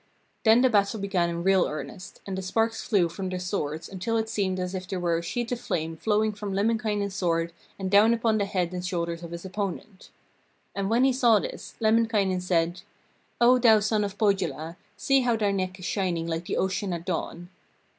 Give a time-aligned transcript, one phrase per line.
[0.45, 4.17] Then the battle began in real earnest, and the sparks flew from their swords until
[4.17, 7.91] it seemed as if there were a sheet of flame flowing from Lemminkainen's sword and
[7.91, 10.09] down upon the head and shoulders of his opponent.
[10.73, 12.81] And when he saw this, Lemminkainen said:
[13.39, 17.05] 'O thou son of Pohjola, see how thy neck is shining like the ocean at
[17.05, 17.49] dawn.'